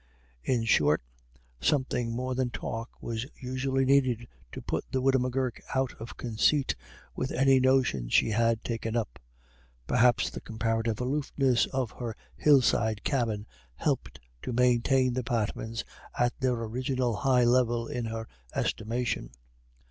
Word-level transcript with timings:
In 0.43 0.63
short, 0.63 1.03
something 1.61 2.11
more 2.11 2.33
than 2.33 2.49
talk 2.49 2.89
was 3.03 3.27
usually 3.35 3.85
needed 3.85 4.27
to 4.51 4.59
put 4.59 4.83
the 4.91 4.99
widow 4.99 5.19
M'Gurk 5.19 5.61
out 5.75 5.93
of 6.01 6.17
conceit 6.17 6.73
with 7.15 7.29
any 7.29 7.59
notion 7.59 8.09
she 8.09 8.31
had 8.31 8.63
taken 8.63 8.95
up. 8.95 9.19
Perhaps 9.85 10.31
the 10.31 10.41
comparative 10.41 10.99
aloofness 10.99 11.67
of 11.67 11.91
her 11.91 12.15
hillside 12.35 13.03
cabin 13.03 13.45
helped 13.75 14.19
to 14.41 14.51
maintain 14.53 15.13
the 15.13 15.23
Patmans 15.23 15.83
at 16.17 16.33
their 16.39 16.55
original 16.55 17.17
high 17.17 17.43
level 17.43 17.85
in 17.87 18.05
her 18.05 18.27
estimation. 18.55 19.29